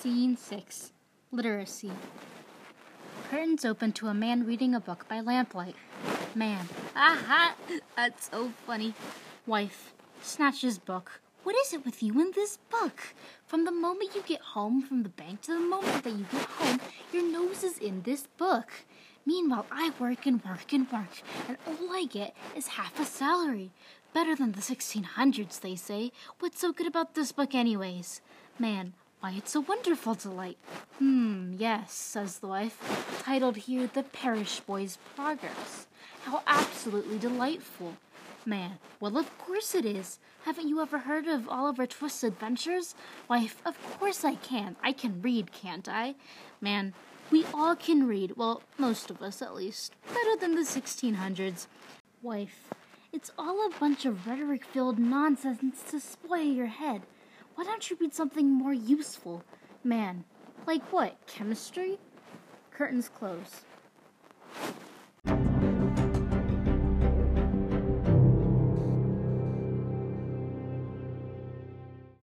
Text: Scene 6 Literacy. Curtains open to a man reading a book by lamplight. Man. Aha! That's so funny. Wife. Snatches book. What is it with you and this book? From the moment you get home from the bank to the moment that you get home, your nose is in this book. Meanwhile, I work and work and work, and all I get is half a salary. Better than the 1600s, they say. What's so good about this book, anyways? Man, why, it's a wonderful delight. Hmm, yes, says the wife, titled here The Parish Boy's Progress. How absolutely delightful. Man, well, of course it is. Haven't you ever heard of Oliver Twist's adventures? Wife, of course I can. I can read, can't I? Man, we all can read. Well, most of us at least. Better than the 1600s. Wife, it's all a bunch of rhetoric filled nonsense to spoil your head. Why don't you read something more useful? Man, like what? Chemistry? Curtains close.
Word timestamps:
Scene 0.00 0.36
6 0.36 0.92
Literacy. 1.32 1.90
Curtains 3.28 3.64
open 3.64 3.90
to 3.94 4.06
a 4.06 4.14
man 4.14 4.46
reading 4.46 4.72
a 4.72 4.78
book 4.78 5.08
by 5.08 5.20
lamplight. 5.20 5.74
Man. 6.36 6.68
Aha! 6.94 7.56
That's 7.96 8.30
so 8.30 8.52
funny. 8.64 8.94
Wife. 9.44 9.92
Snatches 10.22 10.78
book. 10.78 11.20
What 11.42 11.56
is 11.56 11.72
it 11.72 11.84
with 11.84 12.00
you 12.00 12.20
and 12.20 12.32
this 12.32 12.58
book? 12.70 13.12
From 13.44 13.64
the 13.64 13.72
moment 13.72 14.14
you 14.14 14.22
get 14.22 14.40
home 14.40 14.82
from 14.82 15.02
the 15.02 15.08
bank 15.08 15.40
to 15.42 15.54
the 15.54 15.66
moment 15.66 16.04
that 16.04 16.12
you 16.12 16.26
get 16.30 16.46
home, 16.46 16.80
your 17.12 17.24
nose 17.24 17.64
is 17.64 17.78
in 17.78 18.02
this 18.02 18.28
book. 18.36 18.68
Meanwhile, 19.26 19.66
I 19.72 19.90
work 19.98 20.26
and 20.26 20.44
work 20.44 20.72
and 20.72 20.90
work, 20.92 21.22
and 21.48 21.58
all 21.66 21.90
I 21.90 22.04
get 22.08 22.36
is 22.54 22.68
half 22.68 23.00
a 23.00 23.04
salary. 23.04 23.72
Better 24.14 24.36
than 24.36 24.52
the 24.52 24.60
1600s, 24.60 25.58
they 25.60 25.74
say. 25.74 26.12
What's 26.38 26.60
so 26.60 26.72
good 26.72 26.86
about 26.86 27.14
this 27.14 27.32
book, 27.32 27.52
anyways? 27.52 28.20
Man, 28.60 28.94
why, 29.20 29.32
it's 29.36 29.54
a 29.56 29.60
wonderful 29.60 30.14
delight. 30.14 30.58
Hmm, 30.98 31.52
yes, 31.56 31.92
says 31.92 32.38
the 32.38 32.46
wife, 32.46 33.22
titled 33.24 33.56
here 33.56 33.90
The 33.92 34.04
Parish 34.04 34.60
Boy's 34.60 34.98
Progress. 35.16 35.88
How 36.22 36.42
absolutely 36.46 37.18
delightful. 37.18 37.94
Man, 38.46 38.78
well, 39.00 39.18
of 39.18 39.36
course 39.36 39.74
it 39.74 39.84
is. 39.84 40.20
Haven't 40.44 40.68
you 40.68 40.80
ever 40.80 41.00
heard 41.00 41.26
of 41.26 41.48
Oliver 41.48 41.86
Twist's 41.86 42.22
adventures? 42.22 42.94
Wife, 43.28 43.60
of 43.66 43.76
course 43.98 44.24
I 44.24 44.36
can. 44.36 44.76
I 44.82 44.92
can 44.92 45.20
read, 45.20 45.50
can't 45.52 45.88
I? 45.88 46.14
Man, 46.60 46.94
we 47.32 47.44
all 47.52 47.74
can 47.74 48.06
read. 48.06 48.36
Well, 48.36 48.62
most 48.78 49.10
of 49.10 49.20
us 49.20 49.42
at 49.42 49.54
least. 49.54 49.94
Better 50.06 50.36
than 50.40 50.54
the 50.54 50.62
1600s. 50.62 51.66
Wife, 52.22 52.70
it's 53.12 53.32
all 53.36 53.66
a 53.66 53.78
bunch 53.80 54.06
of 54.06 54.26
rhetoric 54.26 54.64
filled 54.64 54.98
nonsense 54.98 55.82
to 55.90 55.98
spoil 55.98 56.42
your 56.42 56.66
head. 56.66 57.02
Why 57.58 57.64
don't 57.64 57.90
you 57.90 57.96
read 58.00 58.14
something 58.14 58.48
more 58.48 58.72
useful? 58.72 59.42
Man, 59.82 60.22
like 60.64 60.92
what? 60.92 61.16
Chemistry? 61.26 61.98
Curtains 62.70 63.08
close. 63.08 63.62